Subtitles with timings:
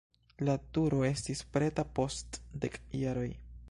[0.47, 3.33] La turo estis preta post dek jaroj.